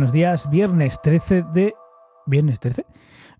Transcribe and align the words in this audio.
buenos 0.00 0.14
días. 0.14 0.48
Viernes 0.48 0.98
13 1.02 1.44
de... 1.52 1.74
¿Viernes 2.24 2.58
13? 2.58 2.86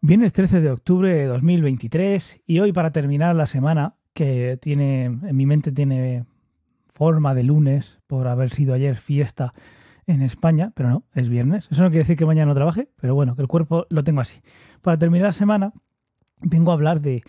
Viernes 0.03 0.35
13 0.35 0.61
de 0.61 0.71
octubre 0.71 1.09
de 1.09 1.25
2023 1.25 2.43
y 2.47 2.61
hoy 2.61 2.71
para 2.71 2.93
terminar 2.93 3.35
la 3.35 3.47
semana, 3.47 3.95
que 4.13 4.59
tiene, 4.61 5.05
en 5.07 5.35
mi 5.35 5.47
mente 5.47 5.73
tiene 5.73 6.27
forma 6.87 7.35
de 7.35 7.45
lunes 7.45 7.99
por 8.07 8.29
haber 8.29 8.51
sido 8.51 8.75
ayer 8.75 8.97
fiesta 8.97 9.55
en 10.07 10.21
España, 10.21 10.71
pero 10.75 10.91
no, 10.91 11.05
es 11.15 11.31
viernes. 11.31 11.67
Eso 11.71 11.83
no 11.83 11.89
quiere 11.89 12.01
decir 12.01 12.19
que 12.19 12.27
mañana 12.27 12.51
no 12.51 12.55
trabaje, 12.55 12.91
pero 13.01 13.15
bueno, 13.15 13.37
que 13.37 13.41
el 13.41 13.49
cuerpo 13.49 13.87
lo 13.89 14.05
tengo 14.05 14.21
así. 14.21 14.43
Para 14.83 14.99
terminar 14.99 15.29
la 15.29 15.33
semana, 15.33 15.73
vengo 16.43 16.73
a 16.73 16.75
hablar 16.75 17.01
de 17.01 17.23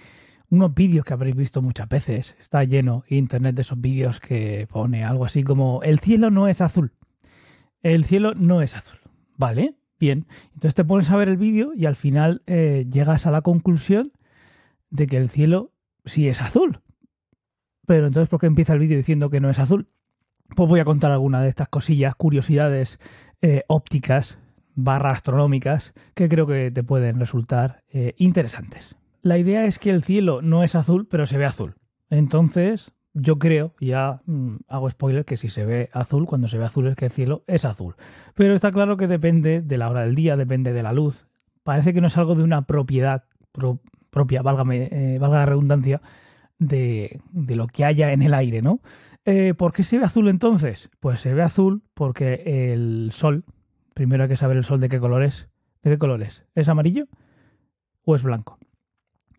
unos 0.50 0.74
vídeos 0.74 1.06
que 1.06 1.14
habréis 1.14 1.38
visto 1.38 1.62
muchas 1.62 1.88
veces. 1.88 2.36
Está 2.42 2.66
lleno 2.66 3.06
internet 3.08 3.56
de 3.56 3.62
esos 3.62 3.80
vídeos 3.80 4.20
que 4.20 4.68
pone 4.70 5.06
algo 5.06 5.24
así 5.24 5.46
como 5.46 5.82
el 5.84 6.00
cielo 6.00 6.32
no 6.32 6.50
es 6.50 6.60
azul. 6.60 6.92
El 7.82 8.04
cielo 8.04 8.34
no 8.36 8.62
es 8.62 8.76
azul. 8.76 9.01
¿Vale? 9.42 9.74
Bien. 10.00 10.28
Entonces 10.54 10.76
te 10.76 10.86
pones 10.86 11.10
a 11.10 11.16
ver 11.16 11.28
el 11.28 11.38
vídeo 11.38 11.74
y 11.76 11.88
al 11.88 11.96
final 11.96 12.44
eh, 12.46 12.86
llegas 12.92 13.26
a 13.26 13.32
la 13.32 13.42
conclusión 13.42 14.12
de 14.92 15.08
que 15.08 15.18
el 15.18 15.30
cielo 15.30 15.72
sí 16.06 16.28
es 16.28 16.44
azul. 16.44 16.82
Pero 17.88 18.06
entonces, 18.06 18.30
¿por 18.30 18.40
qué 18.40 18.46
empieza 18.46 18.74
el 18.74 18.80
vídeo 18.80 18.98
diciendo 18.98 19.32
que 19.32 19.40
no 19.40 19.50
es 19.50 19.58
azul? 19.58 19.88
Pues 20.56 20.70
voy 20.70 20.80
a 20.80 20.86
contar 20.86 21.12
alguna 21.12 21.42
de 21.42 21.50
estas 21.50 21.70
cosillas, 21.70 22.14
curiosidades 22.14 23.00
eh, 23.42 23.64
ópticas 23.66 24.38
barra 24.76 25.10
astronómicas 25.10 25.96
que 26.14 26.30
creo 26.30 26.46
que 26.46 26.70
te 26.70 26.84
pueden 26.84 27.20
resultar 27.20 27.82
eh, 27.90 28.14
interesantes. 28.18 28.96
La 29.24 29.40
idea 29.40 29.66
es 29.66 29.80
que 29.80 29.90
el 29.90 30.04
cielo 30.04 30.44
no 30.44 30.64
es 30.64 30.76
azul, 30.76 31.08
pero 31.08 31.26
se 31.26 31.40
ve 31.40 31.46
azul. 31.46 31.74
Entonces, 32.12 32.92
yo 33.14 33.40
creo, 33.40 33.74
ya 33.80 34.22
mm, 34.26 34.58
hago 34.68 34.90
spoiler, 34.90 35.26
que 35.26 35.38
si 35.38 35.50
se 35.50 35.66
ve 35.66 35.90
azul, 35.94 36.26
cuando 36.26 36.48
se 36.48 36.58
ve 36.58 36.66
azul 36.66 36.88
es 36.88 36.96
que 36.96 37.06
el 37.06 37.12
cielo 37.12 37.44
es 37.48 37.66
azul. 37.66 37.96
Pero 38.36 38.56
está 38.56 38.72
claro 38.72 38.98
que 38.98 39.08
depende 39.08 39.62
de 39.62 39.78
la 39.78 39.90
hora 39.90 40.02
del 40.02 40.16
día, 40.16 40.38
depende 40.38 40.74
de 40.74 40.84
la 40.84 40.94
luz. 40.94 41.26
Parece 41.64 41.94
que 41.94 42.02
no 42.02 42.08
es 42.08 42.18
algo 42.18 42.36
de 42.36 42.44
una 42.44 42.64
propiedad 42.64 43.26
propia, 44.10 44.42
válgame, 44.42 44.90
eh, 44.92 45.20
valga 45.20 45.40
la 45.40 45.46
redundancia, 45.46 46.02
de, 46.62 47.20
lo 47.34 47.68
que 47.68 47.86
haya 47.86 48.14
en 48.14 48.22
el 48.22 48.34
aire, 48.34 48.62
¿no? 48.62 48.82
Eh, 49.26 49.54
¿Por 49.56 49.74
qué 49.74 49.84
se 49.84 49.98
ve 49.98 50.06
azul 50.06 50.28
entonces? 50.28 50.90
Pues 51.00 51.20
se 51.20 51.34
ve 51.34 51.42
azul 51.42 51.84
porque 51.94 52.72
el 52.74 53.12
sol, 53.14 53.44
primero 53.94 54.24
hay 54.24 54.30
que 54.30 54.38
saber 54.38 54.58
el 54.58 54.64
sol 54.64 54.80
de 54.80 54.90
qué 54.90 55.00
color 55.00 55.24
es. 55.24 55.50
¿De 55.84 55.90
qué 55.90 55.98
color 55.98 56.22
es? 56.22 56.44
¿Es 56.54 56.70
amarillo 56.70 57.08
o 58.06 58.16
es 58.16 58.24
blanco? 58.24 58.60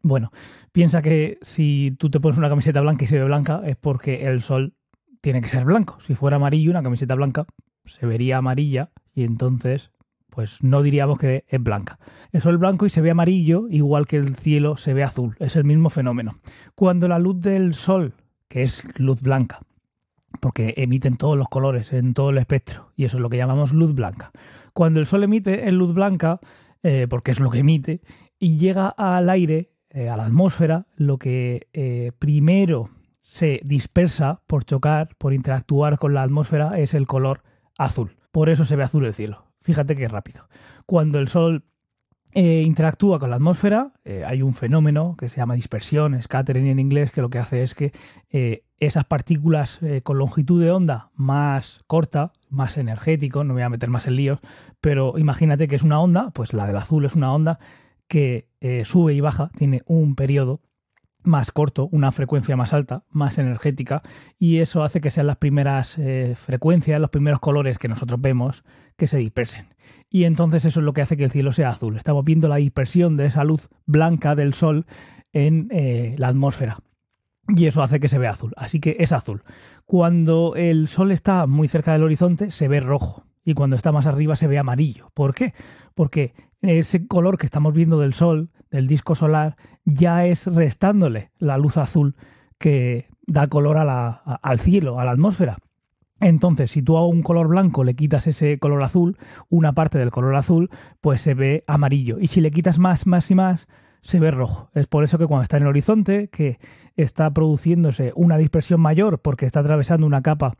Bueno, 0.02 0.32
piensa 0.72 1.02
que 1.02 1.38
si 1.42 1.94
tú 1.98 2.10
te 2.10 2.20
pones 2.20 2.38
una 2.38 2.48
camiseta 2.48 2.80
blanca 2.80 3.04
y 3.04 3.06
se 3.06 3.18
ve 3.18 3.24
blanca 3.24 3.62
es 3.64 3.76
porque 3.76 4.26
el 4.26 4.42
sol 4.42 4.74
tiene 5.20 5.40
que 5.40 5.48
ser 5.48 5.64
blanco. 5.64 5.98
Si 6.00 6.14
fuera 6.14 6.36
amarillo, 6.36 6.70
una 6.70 6.82
camiseta 6.82 7.14
blanca 7.14 7.46
se 7.84 8.06
vería 8.06 8.38
amarilla 8.38 8.90
y 9.14 9.24
entonces 9.24 9.92
pues 10.32 10.62
no 10.62 10.82
diríamos 10.82 11.18
que 11.18 11.44
es 11.46 11.62
blanca. 11.62 11.98
El 12.32 12.40
sol 12.40 12.54
es 12.54 12.60
blanco 12.60 12.86
y 12.86 12.90
se 12.90 13.02
ve 13.02 13.10
amarillo, 13.10 13.66
igual 13.68 14.06
que 14.06 14.16
el 14.16 14.34
cielo 14.34 14.78
se 14.78 14.94
ve 14.94 15.02
azul. 15.02 15.36
Es 15.38 15.56
el 15.56 15.64
mismo 15.64 15.90
fenómeno. 15.90 16.38
Cuando 16.74 17.06
la 17.06 17.18
luz 17.18 17.38
del 17.42 17.74
sol, 17.74 18.14
que 18.48 18.62
es 18.62 18.88
luz 18.98 19.20
blanca, 19.20 19.60
porque 20.40 20.72
emiten 20.78 21.16
todos 21.16 21.36
los 21.36 21.48
colores 21.48 21.92
en 21.92 22.14
todo 22.14 22.30
el 22.30 22.38
espectro, 22.38 22.92
y 22.96 23.04
eso 23.04 23.18
es 23.18 23.20
lo 23.20 23.28
que 23.28 23.36
llamamos 23.36 23.72
luz 23.72 23.94
blanca. 23.94 24.32
Cuando 24.72 25.00
el 25.00 25.06
sol 25.06 25.22
emite 25.22 25.68
en 25.68 25.76
luz 25.76 25.92
blanca, 25.92 26.40
eh, 26.82 27.06
porque 27.10 27.32
es 27.32 27.38
lo 27.38 27.50
que 27.50 27.58
emite, 27.58 28.00
y 28.38 28.56
llega 28.56 28.88
al 28.88 29.28
aire, 29.28 29.71
eh, 29.94 30.08
a 30.08 30.16
la 30.16 30.24
atmósfera, 30.24 30.86
lo 30.96 31.18
que 31.18 31.68
eh, 31.74 32.12
primero 32.18 32.88
se 33.20 33.60
dispersa 33.62 34.40
por 34.46 34.64
chocar, 34.64 35.14
por 35.18 35.34
interactuar 35.34 35.98
con 35.98 36.14
la 36.14 36.22
atmósfera, 36.22 36.78
es 36.78 36.94
el 36.94 37.06
color 37.06 37.42
azul. 37.76 38.16
Por 38.30 38.48
eso 38.48 38.64
se 38.64 38.74
ve 38.74 38.84
azul 38.84 39.04
el 39.04 39.12
cielo. 39.12 39.44
Fíjate 39.60 39.94
qué 39.94 40.08
rápido. 40.08 40.48
Cuando 40.86 41.18
el 41.18 41.28
Sol 41.28 41.64
eh, 42.32 42.62
interactúa 42.62 43.18
con 43.18 43.28
la 43.28 43.36
atmósfera, 43.36 43.92
hay 44.26 44.40
un 44.40 44.54
fenómeno 44.54 45.14
que 45.18 45.28
se 45.28 45.36
llama 45.36 45.54
dispersión, 45.54 46.20
scattering 46.22 46.68
en 46.68 46.78
inglés, 46.78 47.12
que 47.12 47.20
lo 47.20 47.28
que 47.28 47.38
hace 47.38 47.62
es 47.62 47.74
que 47.74 47.92
esas 48.80 49.04
partículas 49.04 49.78
con 50.02 50.16
longitud 50.16 50.62
de 50.62 50.70
onda 50.70 51.10
más 51.14 51.82
corta, 51.86 52.32
más 52.48 52.78
energético, 52.78 53.44
no 53.44 53.48
me 53.48 53.60
voy 53.60 53.62
a 53.64 53.68
meter 53.68 53.90
más 53.90 54.06
en 54.06 54.16
líos, 54.16 54.40
pero 54.80 55.18
imagínate 55.18 55.68
que 55.68 55.76
es 55.76 55.82
una 55.82 56.00
onda, 56.00 56.30
pues 56.30 56.54
la 56.54 56.66
del 56.66 56.78
azul 56.78 57.04
es 57.04 57.14
una 57.14 57.32
onda 57.34 57.58
que 58.12 58.46
eh, 58.60 58.84
sube 58.84 59.14
y 59.14 59.22
baja, 59.22 59.50
tiene 59.56 59.80
un 59.86 60.16
periodo 60.16 60.60
más 61.22 61.50
corto, 61.50 61.88
una 61.92 62.12
frecuencia 62.12 62.56
más 62.56 62.74
alta, 62.74 63.04
más 63.08 63.38
energética, 63.38 64.02
y 64.38 64.58
eso 64.58 64.82
hace 64.82 65.00
que 65.00 65.10
sean 65.10 65.28
las 65.28 65.38
primeras 65.38 65.96
eh, 65.96 66.34
frecuencias, 66.36 67.00
los 67.00 67.08
primeros 67.08 67.40
colores 67.40 67.78
que 67.78 67.88
nosotros 67.88 68.20
vemos 68.20 68.64
que 68.98 69.06
se 69.06 69.16
dispersen. 69.16 69.68
Y 70.10 70.24
entonces 70.24 70.66
eso 70.66 70.80
es 70.80 70.84
lo 70.84 70.92
que 70.92 71.00
hace 71.00 71.16
que 71.16 71.24
el 71.24 71.30
cielo 71.30 71.54
sea 71.54 71.70
azul. 71.70 71.96
Estamos 71.96 72.22
viendo 72.22 72.48
la 72.48 72.56
dispersión 72.56 73.16
de 73.16 73.24
esa 73.24 73.44
luz 73.44 73.70
blanca 73.86 74.34
del 74.34 74.52
sol 74.52 74.84
en 75.32 75.68
eh, 75.70 76.14
la 76.18 76.28
atmósfera. 76.28 76.80
Y 77.48 77.64
eso 77.64 77.82
hace 77.82 77.98
que 77.98 78.10
se 78.10 78.18
vea 78.18 78.32
azul. 78.32 78.52
Así 78.58 78.78
que 78.78 78.96
es 79.00 79.10
azul. 79.10 79.42
Cuando 79.86 80.54
el 80.54 80.86
sol 80.88 81.12
está 81.12 81.46
muy 81.46 81.66
cerca 81.66 81.94
del 81.94 82.02
horizonte, 82.02 82.50
se 82.50 82.68
ve 82.68 82.80
rojo. 82.80 83.24
Y 83.42 83.54
cuando 83.54 83.74
está 83.74 83.90
más 83.90 84.06
arriba, 84.06 84.36
se 84.36 84.48
ve 84.48 84.58
amarillo. 84.58 85.10
¿Por 85.14 85.34
qué? 85.34 85.54
Porque 85.94 86.34
ese 86.62 87.06
color 87.06 87.38
que 87.38 87.46
estamos 87.46 87.74
viendo 87.74 87.98
del 87.98 88.14
Sol, 88.14 88.50
del 88.70 88.86
disco 88.86 89.14
solar, 89.14 89.56
ya 89.84 90.26
es 90.26 90.46
restándole 90.46 91.30
la 91.38 91.58
luz 91.58 91.76
azul 91.76 92.16
que 92.58 93.08
da 93.26 93.48
color 93.48 93.76
al 93.78 94.58
cielo, 94.60 94.98
a 94.98 95.04
la 95.04 95.10
atmósfera. 95.10 95.58
Entonces, 96.20 96.70
si 96.70 96.82
tú 96.82 96.96
a 96.96 97.06
un 97.06 97.22
color 97.22 97.48
blanco 97.48 97.82
le 97.82 97.96
quitas 97.96 98.28
ese 98.28 98.60
color 98.60 98.82
azul, 98.84 99.18
una 99.48 99.72
parte 99.72 99.98
del 99.98 100.12
color 100.12 100.36
azul, 100.36 100.70
pues 101.00 101.20
se 101.20 101.34
ve 101.34 101.64
amarillo. 101.66 102.20
Y 102.20 102.28
si 102.28 102.40
le 102.40 102.52
quitas 102.52 102.78
más, 102.78 103.08
más 103.08 103.28
y 103.32 103.34
más, 103.34 103.66
se 104.02 104.20
ve 104.20 104.30
rojo. 104.30 104.70
Es 104.74 104.86
por 104.86 105.02
eso 105.02 105.18
que 105.18 105.26
cuando 105.26 105.42
está 105.42 105.56
en 105.56 105.64
el 105.64 105.68
horizonte, 105.68 106.28
que 106.28 106.58
está 106.94 107.30
produciéndose 107.32 108.12
una 108.14 108.38
dispersión 108.38 108.80
mayor 108.80 109.20
porque 109.20 109.46
está 109.46 109.60
atravesando 109.60 110.06
una 110.06 110.22
capa 110.22 110.54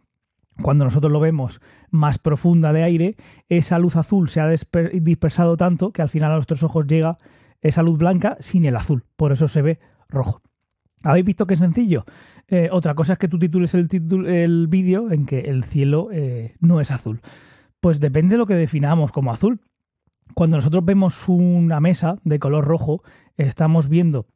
cuando 0.61 0.85
nosotros 0.85 1.13
lo 1.13 1.21
vemos 1.21 1.61
más 1.91 2.19
profunda 2.19 2.73
de 2.73 2.83
aire, 2.83 3.17
esa 3.49 3.79
luz 3.79 3.97
azul 3.97 4.29
se 4.29 4.41
ha 4.41 4.49
dispersado 4.49 5.57
tanto 5.57 5.93
que 5.93 6.03
al 6.03 6.09
final 6.09 6.33
a 6.33 6.37
nuestros 6.37 6.63
ojos 6.63 6.87
llega 6.87 7.17
esa 7.63 7.83
luz 7.83 7.99
blanca 7.99 8.37
sin 8.41 8.65
el 8.65 8.77
azul. 8.77 9.05
Por 9.17 9.33
eso 9.33 9.49
se 9.49 9.63
ve 9.63 9.79
rojo. 10.09 10.43
¿Habéis 11.03 11.25
visto 11.25 11.47
qué 11.47 11.57
sencillo? 11.57 12.05
Eh, 12.49 12.69
otra 12.71 12.95
cosa 12.95 13.15
es 13.15 13.19
que 13.19 13.29
tú 13.29 13.39
titules 13.39 13.75
el, 13.75 13.89
el 14.27 14.67
vídeo 14.69 15.11
en 15.11 15.27
que 15.27 15.41
el 15.41 15.65
cielo 15.65 16.09
eh, 16.13 16.55
no 16.61 16.81
es 16.81 16.91
azul. 16.91 17.21
Pues 17.81 17.99
depende 17.99 18.35
de 18.35 18.39
lo 18.39 18.47
que 18.47 18.55
definamos 18.55 19.11
como 19.11 19.33
azul. 19.33 19.61
Cuando 20.35 20.57
nosotros 20.57 20.85
vemos 20.85 21.29
una 21.29 21.81
mesa 21.81 22.17
de 22.25 22.39
color 22.39 22.65
rojo, 22.65 23.03
estamos 23.37 23.89
viendo 23.89 24.27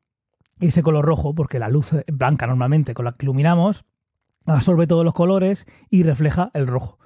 ese 0.61 0.83
color 0.83 1.05
rojo 1.05 1.35
porque 1.35 1.59
la 1.59 1.69
luz 1.69 1.93
blanca 2.09 2.47
normalmente 2.47 2.95
con 2.95 3.05
la 3.05 3.13
que 3.13 3.27
iluminamos 3.27 3.85
absorbe 4.47 4.87
todos 4.87 5.05
los 5.05 5.15
colores 5.15 5.67
y 5.91 6.03
refleja 6.03 6.51
el 6.55 6.67
rojo. 6.67 6.99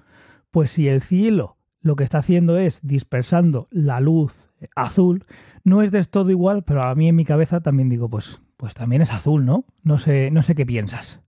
Pues 0.51 0.71
si 0.71 0.89
el 0.89 1.01
cielo 1.01 1.57
lo 1.81 1.97
que 1.97 2.05
está 2.05 2.19
haciendo 2.19 2.59
es 2.59 2.81
dispersando 2.83 3.69
la 3.71 4.01
luz 4.01 4.51
azul, 4.77 5.25
no 5.65 5.83
es 5.83 5.91
de 5.91 6.05
todo 6.05 6.31
igual, 6.31 6.65
pero 6.65 6.83
a 6.83 6.95
mí 6.95 7.09
en 7.09 7.17
mi 7.17 7.25
cabeza 7.25 7.61
también 7.61 7.89
digo, 7.89 8.09
pues, 8.09 8.41
pues 8.57 8.75
también 8.75 9.03
es 9.03 9.13
azul, 9.13 9.45
¿no? 9.45 9.65
No 9.83 9.99
sé, 9.99 10.31
no 10.31 10.43
sé 10.43 10.55
qué 10.55 10.67
piensas. 10.67 11.23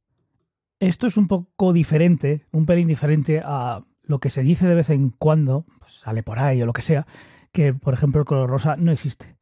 Esto 0.81 1.07
es 1.07 1.17
un 1.17 1.29
poco 1.29 1.73
diferente, 1.73 2.47
un 2.51 2.67
pelín 2.67 2.89
diferente 2.89 3.41
a 3.45 3.85
lo 4.03 4.19
que 4.19 4.31
se 4.31 4.43
dice 4.43 4.67
de 4.67 4.75
vez 4.75 4.91
en 4.91 5.11
cuando, 5.11 5.65
pues 5.79 5.93
sale 5.95 6.23
por 6.23 6.39
ahí 6.39 6.61
o 6.61 6.67
lo 6.67 6.73
que 6.73 6.83
sea, 6.83 7.07
que 7.53 7.73
por 7.73 7.95
ejemplo 7.95 8.21
el 8.21 8.27
color 8.27 8.51
rosa 8.51 8.77
no 8.77 8.91
existe. 8.91 9.37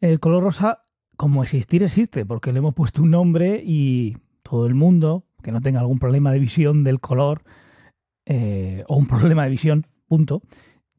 El 0.00 0.20
color 0.20 0.42
rosa, 0.42 0.84
como 1.16 1.42
existir, 1.42 1.82
existe, 1.82 2.26
porque 2.26 2.52
le 2.52 2.58
hemos 2.58 2.74
puesto 2.74 3.02
un 3.02 3.10
nombre 3.10 3.62
y 3.64 4.18
todo 4.42 4.66
el 4.66 4.74
mundo, 4.74 5.24
que 5.44 5.52
no 5.52 5.60
tenga 5.60 5.78
algún 5.78 6.00
problema 6.00 6.32
de 6.32 6.40
visión 6.40 6.82
del 6.82 6.98
color 6.98 7.42
eh, 8.26 8.82
o 8.88 8.96
un 8.96 9.06
problema 9.06 9.44
de 9.44 9.50
visión, 9.50 9.86
punto, 10.08 10.42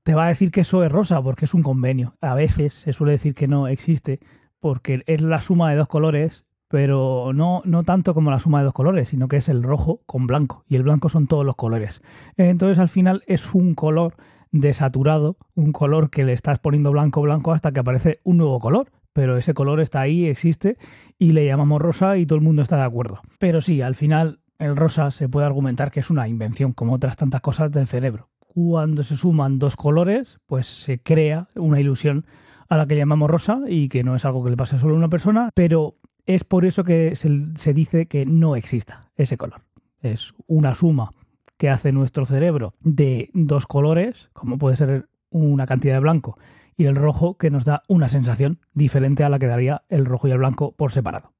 te 0.03 0.13
va 0.13 0.25
a 0.25 0.29
decir 0.29 0.51
que 0.51 0.61
eso 0.61 0.83
es 0.83 0.91
rosa 0.91 1.21
porque 1.21 1.45
es 1.45 1.53
un 1.53 1.63
convenio. 1.63 2.15
A 2.21 2.35
veces 2.35 2.73
se 2.73 2.93
suele 2.93 3.13
decir 3.13 3.33
que 3.33 3.47
no 3.47 3.67
existe 3.67 4.19
porque 4.59 5.03
es 5.07 5.21
la 5.21 5.41
suma 5.41 5.71
de 5.71 5.77
dos 5.77 5.87
colores, 5.87 6.45
pero 6.67 7.33
no, 7.33 7.61
no 7.65 7.83
tanto 7.83 8.13
como 8.13 8.31
la 8.31 8.39
suma 8.39 8.59
de 8.59 8.65
dos 8.65 8.73
colores, 8.73 9.09
sino 9.09 9.27
que 9.27 9.37
es 9.37 9.49
el 9.49 9.63
rojo 9.63 10.01
con 10.05 10.27
blanco 10.27 10.63
y 10.67 10.75
el 10.75 10.83
blanco 10.83 11.09
son 11.09 11.27
todos 11.27 11.45
los 11.45 11.55
colores. 11.55 12.01
Entonces 12.37 12.79
al 12.79 12.89
final 12.89 13.23
es 13.25 13.53
un 13.53 13.73
color 13.73 14.15
desaturado, 14.51 15.37
un 15.55 15.71
color 15.71 16.09
que 16.09 16.23
le 16.23 16.33
estás 16.33 16.59
poniendo 16.59 16.91
blanco 16.91 17.21
blanco 17.21 17.51
hasta 17.51 17.71
que 17.71 17.79
aparece 17.79 18.19
un 18.23 18.37
nuevo 18.37 18.59
color 18.59 18.91
pero 19.15 19.37
ese 19.37 19.53
color 19.53 19.79
está 19.79 20.01
ahí, 20.01 20.25
existe, 20.25 20.77
y 21.17 21.31
le 21.31 21.45
llamamos 21.45 21.81
rosa 21.81 22.17
y 22.17 22.25
todo 22.25 22.35
el 22.37 22.43
mundo 22.43 22.61
está 22.61 22.75
de 22.75 22.83
acuerdo. 22.83 23.21
Pero 23.39 23.61
sí, 23.61 23.81
al 23.81 23.95
final 23.95 24.41
el 24.59 24.75
rosa 24.75 25.09
se 25.09 25.29
puede 25.29 25.45
argumentar 25.45 25.89
que 25.89 26.01
es 26.01 26.09
una 26.09 26.27
invención, 26.27 26.73
como 26.73 26.95
otras 26.95 27.15
tantas 27.15 27.39
cosas 27.39 27.71
del 27.71 27.87
cerebro. 27.87 28.27
Cuando 28.39 29.03
se 29.03 29.15
suman 29.15 29.57
dos 29.57 29.77
colores, 29.77 30.39
pues 30.45 30.67
se 30.67 30.99
crea 30.99 31.47
una 31.55 31.79
ilusión 31.79 32.25
a 32.67 32.75
la 32.75 32.87
que 32.87 32.97
llamamos 32.97 33.29
rosa 33.29 33.61
y 33.69 33.87
que 33.87 34.03
no 34.03 34.17
es 34.17 34.25
algo 34.25 34.43
que 34.43 34.49
le 34.49 34.57
pase 34.57 34.79
solo 34.79 34.95
a 34.95 34.97
una 34.97 35.07
persona, 35.07 35.49
pero 35.53 35.95
es 36.25 36.43
por 36.43 36.65
eso 36.65 36.83
que 36.83 37.15
se, 37.15 37.73
dice 37.73 38.07
que 38.07 38.25
no 38.25 38.57
exista 38.57 38.99
ese 39.15 39.37
color. 39.37 39.61
Es 40.01 40.33
una 40.45 40.75
suma 40.75 41.11
que 41.55 41.69
hace 41.69 41.93
nuestro 41.93 42.25
cerebro 42.25 42.73
de 42.81 43.29
dos 43.33 43.65
colores, 43.65 44.29
como 44.33 44.57
puede 44.57 44.75
ser 44.75 45.07
una 45.29 45.65
cantidad 45.65 45.93
de 45.93 46.01
blanco 46.01 46.37
y 46.77 46.85
el 46.85 46.95
rojo 46.95 47.37
que 47.37 47.51
nos 47.51 47.65
da 47.65 47.83
una 47.87 48.09
sensación 48.09 48.59
diferente 48.73 49.23
a 49.23 49.29
la 49.29 49.39
que 49.39 49.47
daría 49.47 49.83
el 49.89 50.05
rojo 50.05 50.27
y 50.27 50.31
el 50.31 50.37
blanco 50.37 50.73
por 50.73 50.91
separado. 50.91 51.33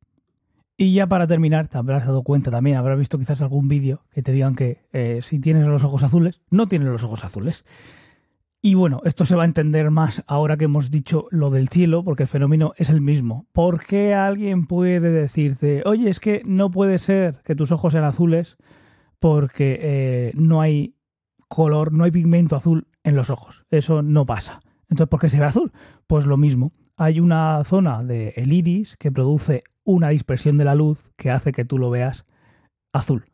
Y 0.77 0.93
ya 0.93 1.07
para 1.07 1.25
terminar, 1.25 1.69
te 1.69 1.77
habrás 1.77 2.05
dado 2.05 2.23
cuenta 2.23 2.51
también, 2.51 2.75
habrás 2.77 2.99
visto 2.99 3.17
quizás 3.17 3.41
algún 3.41 3.69
vídeo 3.69 4.01
que 4.11 4.21
te 4.21 4.33
digan 4.33 4.55
que 4.55 4.85
eh, 4.91 5.19
si 5.21 5.39
tienes 5.39 5.67
los 5.67 5.83
ojos 5.85 6.03
azules, 6.03 6.41
no 6.49 6.67
tienes 6.67 6.89
los 6.89 7.03
ojos 7.03 7.23
azules. 7.23 7.63
Y 8.61 8.73
bueno, 8.73 9.01
esto 9.05 9.25
se 9.25 9.35
va 9.35 9.43
a 9.43 9.45
entender 9.45 9.89
más 9.91 10.23
ahora 10.27 10.57
que 10.57 10.65
hemos 10.65 10.89
dicho 10.89 11.27
lo 11.29 11.49
del 11.49 11.69
cielo, 11.69 12.03
porque 12.03 12.23
el 12.23 12.29
fenómeno 12.29 12.73
es 12.77 12.89
el 12.89 12.99
mismo. 12.99 13.45
¿Por 13.53 13.85
qué 13.85 14.13
alguien 14.13 14.65
puede 14.65 15.11
decirte, 15.11 15.83
oye, 15.85 16.09
es 16.09 16.19
que 16.19 16.41
no 16.45 16.71
puede 16.71 16.97
ser 16.97 17.41
que 17.43 17.55
tus 17.55 17.71
ojos 17.71 17.93
sean 17.93 18.03
azules 18.03 18.57
porque 19.19 19.79
eh, 19.81 20.31
no 20.35 20.61
hay 20.61 20.95
color, 21.47 21.93
no 21.93 22.03
hay 22.03 22.11
pigmento 22.11 22.55
azul 22.55 22.87
en 23.03 23.15
los 23.15 23.29
ojos? 23.29 23.65
Eso 23.69 24.01
no 24.01 24.25
pasa. 24.25 24.61
Entonces, 24.89 25.09
¿por 25.09 25.19
qué 25.19 25.29
se 25.29 25.39
ve 25.39 25.45
azul? 25.45 25.71
Pues 26.07 26.25
lo 26.25 26.37
mismo. 26.37 26.71
Hay 26.97 27.19
una 27.19 27.63
zona 27.63 28.03
del 28.03 28.53
iris 28.53 28.95
que 28.97 29.11
produce 29.11 29.63
una 29.83 30.09
dispersión 30.09 30.57
de 30.57 30.65
la 30.65 30.75
luz 30.75 31.11
que 31.17 31.31
hace 31.31 31.51
que 31.51 31.65
tú 31.65 31.77
lo 31.77 31.89
veas 31.89 32.25
azul. 32.93 33.25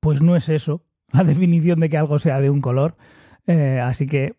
Pues 0.00 0.22
no 0.22 0.36
es 0.36 0.48
eso 0.48 0.84
la 1.12 1.24
definición 1.24 1.80
de 1.80 1.88
que 1.88 1.98
algo 1.98 2.18
sea 2.18 2.40
de 2.40 2.50
un 2.50 2.60
color. 2.60 2.96
Eh, 3.46 3.80
así 3.82 4.06
que 4.06 4.36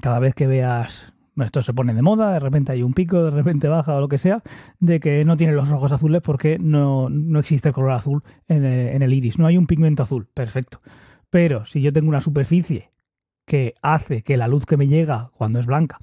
cada 0.00 0.20
vez 0.20 0.34
que 0.34 0.46
veas, 0.46 1.12
esto 1.36 1.62
se 1.62 1.74
pone 1.74 1.92
de 1.92 2.02
moda, 2.02 2.32
de 2.32 2.38
repente 2.38 2.72
hay 2.72 2.82
un 2.82 2.94
pico, 2.94 3.24
de 3.24 3.30
repente 3.32 3.68
baja 3.68 3.96
o 3.96 4.00
lo 4.00 4.08
que 4.08 4.18
sea, 4.18 4.42
de 4.78 5.00
que 5.00 5.24
no 5.24 5.36
tiene 5.36 5.54
los 5.54 5.70
ojos 5.70 5.90
azules 5.90 6.22
porque 6.22 6.58
no, 6.58 7.08
existe 7.38 7.68
el 7.68 7.74
color 7.74 7.92
azul 7.92 8.22
en 8.46 8.64
en 8.64 9.02
el 9.02 9.12
iris, 9.12 9.38
no 9.38 9.46
hay 9.46 9.56
un 9.56 9.66
pigmento 9.66 10.04
azul, 10.04 10.26
perfecto. 10.32 10.80
Pero 11.30 11.64
si 11.66 11.80
yo 11.82 11.92
tengo 11.92 12.08
una 12.08 12.20
superficie 12.20 12.90
que 13.48 13.74
hace 13.82 14.22
que 14.22 14.36
la 14.36 14.46
luz 14.46 14.66
que 14.66 14.76
me 14.76 14.86
llega 14.86 15.30
cuando 15.36 15.58
es 15.58 15.66
blanca 15.66 15.98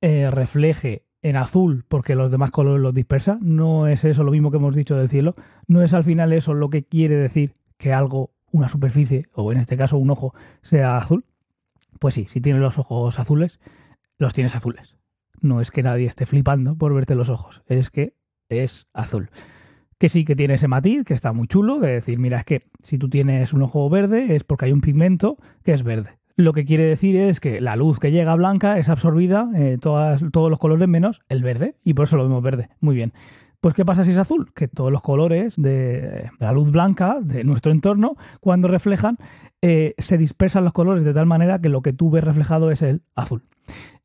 eh, 0.00 0.30
refleje 0.30 1.04
en 1.22 1.36
azul 1.36 1.84
porque 1.86 2.14
los 2.14 2.30
demás 2.30 2.50
colores 2.50 2.82
los 2.82 2.94
dispersa. 2.94 3.38
No 3.42 3.86
es 3.86 4.04
eso 4.04 4.24
lo 4.24 4.32
mismo 4.32 4.50
que 4.50 4.56
hemos 4.56 4.74
dicho 4.74 4.96
del 4.96 5.10
cielo. 5.10 5.36
No 5.68 5.82
es 5.82 5.92
al 5.92 6.04
final 6.04 6.32
eso 6.32 6.54
lo 6.54 6.70
que 6.70 6.84
quiere 6.84 7.14
decir 7.16 7.54
que 7.76 7.92
algo, 7.92 8.32
una 8.50 8.68
superficie, 8.68 9.26
o 9.34 9.52
en 9.52 9.58
este 9.58 9.76
caso 9.76 9.98
un 9.98 10.10
ojo, 10.10 10.34
sea 10.62 10.96
azul. 10.96 11.24
Pues 11.98 12.14
sí, 12.14 12.26
si 12.28 12.40
tienes 12.40 12.62
los 12.62 12.78
ojos 12.78 13.18
azules, 13.18 13.60
los 14.16 14.32
tienes 14.32 14.56
azules. 14.56 14.96
No 15.42 15.60
es 15.60 15.70
que 15.70 15.82
nadie 15.82 16.06
esté 16.06 16.24
flipando 16.24 16.76
por 16.76 16.94
verte 16.94 17.14
los 17.14 17.28
ojos, 17.28 17.62
es 17.66 17.90
que 17.90 18.14
es 18.48 18.86
azul. 18.94 19.30
Que 19.98 20.08
sí 20.08 20.24
que 20.24 20.34
tiene 20.34 20.54
ese 20.54 20.68
matiz, 20.68 21.04
que 21.04 21.12
está 21.12 21.34
muy 21.34 21.46
chulo, 21.46 21.78
de 21.78 21.92
decir, 21.92 22.18
mira, 22.18 22.38
es 22.38 22.44
que 22.46 22.62
si 22.82 22.96
tú 22.96 23.10
tienes 23.10 23.52
un 23.52 23.62
ojo 23.62 23.88
verde 23.90 24.34
es 24.34 24.44
porque 24.44 24.64
hay 24.64 24.72
un 24.72 24.80
pigmento 24.80 25.36
que 25.62 25.74
es 25.74 25.82
verde. 25.82 26.19
Lo 26.40 26.54
que 26.54 26.64
quiere 26.64 26.84
decir 26.84 27.16
es 27.16 27.38
que 27.38 27.60
la 27.60 27.76
luz 27.76 27.98
que 27.98 28.10
llega 28.10 28.34
blanca 28.34 28.78
es 28.78 28.88
absorbida, 28.88 29.50
eh, 29.54 29.76
todos 29.78 30.22
los 30.22 30.58
colores 30.58 30.88
menos 30.88 31.20
el 31.28 31.42
verde, 31.42 31.74
y 31.84 31.92
por 31.92 32.06
eso 32.06 32.16
lo 32.16 32.22
vemos 32.22 32.42
verde. 32.42 32.70
Muy 32.80 32.96
bien. 32.96 33.12
Pues 33.60 33.74
¿qué 33.74 33.84
pasa 33.84 34.04
si 34.04 34.12
es 34.12 34.16
azul? 34.16 34.50
Que 34.54 34.66
todos 34.66 34.90
los 34.90 35.02
colores 35.02 35.52
de, 35.58 36.30
la 36.38 36.52
luz 36.52 36.70
blanca 36.70 37.18
de 37.20 37.44
nuestro 37.44 37.72
entorno, 37.72 38.16
cuando 38.40 38.68
reflejan, 38.68 39.18
eh, 39.60 39.94
se 39.98 40.16
dispersan 40.16 40.64
los 40.64 40.72
colores 40.72 41.04
de 41.04 41.12
tal 41.12 41.26
manera 41.26 41.60
que 41.60 41.68
lo 41.68 41.82
que 41.82 41.92
tú 41.92 42.10
ves 42.10 42.24
reflejado 42.24 42.70
es 42.70 42.80
el 42.80 43.02
azul. 43.14 43.42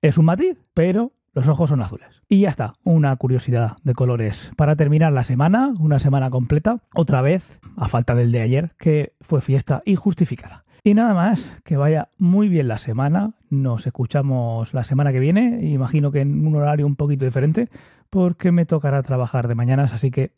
Es 0.02 0.18
un 0.18 0.26
matiz, 0.26 0.58
pero 0.74 1.14
los 1.34 1.48
ojos 1.48 1.70
son 1.70 1.81
azules. 1.81 2.22
Y 2.28 2.42
ya 2.42 2.50
está, 2.50 2.74
una 2.84 3.16
curiosidad 3.16 3.78
de 3.84 3.94
colores. 3.94 4.52
Para 4.58 4.76
terminar 4.76 5.14
la 5.14 5.24
semana, 5.24 5.74
una 5.80 6.00
semana 6.00 6.30
completa, 6.30 6.81
otra 6.94 7.22
vez, 7.22 7.62
a 7.78 7.88
falta 7.88 8.14
del 8.14 8.34
de 8.34 8.42
ayer, 8.42 8.74
que 8.78 9.14
fue 9.22 9.40
fiesta 9.40 9.81
injustificada. 9.86 10.65
Y 10.86 10.94
nada 10.94 11.16
más, 11.16 11.52
que 11.64 11.78
vaya 11.78 12.10
muy 12.20 12.48
bien 12.48 12.68
la 12.68 12.78
semana. 12.78 13.34
Nos 13.50 13.88
escuchamos 13.88 14.72
la 14.76 14.84
semana 14.84 15.12
que 15.12 15.20
viene, 15.20 15.66
imagino 15.66 16.12
que 16.12 16.22
en 16.22 16.46
un 16.46 16.56
horario 16.56 16.86
un 16.86 16.96
poquito 16.96 17.26
diferente, 17.26 17.70
porque 18.12 18.52
me 18.52 18.68
tocará 18.68 19.02
trabajar 19.02 19.48
de 19.48 19.56
mañanas, 19.56 19.94
así 19.94 20.12
que 20.12 20.32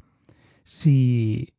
si, 0.63 1.53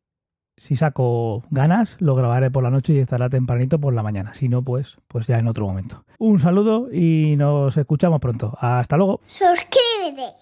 si 0.56 0.74
saco 0.74 1.44
ganas, 1.50 1.98
lo 2.00 2.14
grabaré 2.14 2.50
por 2.50 2.62
la 2.62 2.70
noche 2.70 2.94
y 2.94 2.98
estará 2.98 3.28
tempranito 3.28 3.78
por 3.78 3.92
la 3.92 4.02
mañana. 4.02 4.32
Si 4.32 4.48
no, 4.48 4.62
pues, 4.62 4.96
pues 5.06 5.26
ya 5.26 5.38
en 5.38 5.48
otro 5.48 5.66
momento. 5.66 6.06
Un 6.18 6.38
saludo 6.38 6.90
y 6.90 7.36
nos 7.36 7.76
escuchamos 7.76 8.20
pronto. 8.20 8.56
Hasta 8.58 8.96
luego. 8.96 9.20
Suscríbete. 9.26 10.32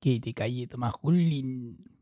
Kitty 0.00 0.32
Callito 0.32 0.78
Majulín. 0.78 1.93